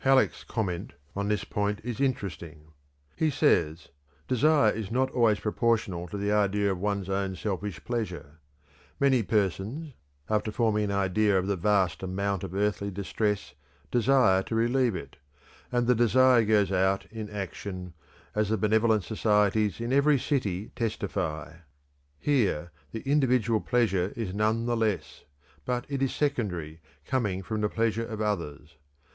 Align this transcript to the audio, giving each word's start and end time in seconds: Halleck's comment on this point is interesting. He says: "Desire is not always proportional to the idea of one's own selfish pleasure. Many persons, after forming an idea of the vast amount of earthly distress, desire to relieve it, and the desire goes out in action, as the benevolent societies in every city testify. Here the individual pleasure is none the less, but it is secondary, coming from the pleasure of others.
Halleck's 0.00 0.44
comment 0.44 0.92
on 1.16 1.28
this 1.28 1.44
point 1.44 1.80
is 1.82 1.98
interesting. 1.98 2.72
He 3.16 3.30
says: 3.30 3.88
"Desire 4.28 4.70
is 4.70 4.90
not 4.90 5.10
always 5.12 5.40
proportional 5.40 6.06
to 6.08 6.18
the 6.18 6.30
idea 6.30 6.70
of 6.70 6.78
one's 6.78 7.08
own 7.08 7.36
selfish 7.36 7.82
pleasure. 7.86 8.38
Many 9.00 9.22
persons, 9.22 9.94
after 10.28 10.52
forming 10.52 10.84
an 10.84 10.90
idea 10.90 11.38
of 11.38 11.46
the 11.46 11.56
vast 11.56 12.02
amount 12.02 12.44
of 12.44 12.52
earthly 12.54 12.90
distress, 12.90 13.54
desire 13.90 14.42
to 14.42 14.54
relieve 14.54 14.94
it, 14.94 15.16
and 15.72 15.86
the 15.86 15.94
desire 15.94 16.44
goes 16.44 16.70
out 16.70 17.06
in 17.06 17.30
action, 17.30 17.94
as 18.34 18.50
the 18.50 18.58
benevolent 18.58 19.04
societies 19.04 19.80
in 19.80 19.90
every 19.94 20.18
city 20.18 20.70
testify. 20.76 21.54
Here 22.18 22.72
the 22.92 23.00
individual 23.10 23.62
pleasure 23.62 24.12
is 24.14 24.34
none 24.34 24.66
the 24.66 24.76
less, 24.76 25.24
but 25.64 25.86
it 25.88 26.02
is 26.02 26.14
secondary, 26.14 26.82
coming 27.06 27.42
from 27.42 27.62
the 27.62 27.70
pleasure 27.70 28.04
of 28.04 28.20
others. 28.20 28.76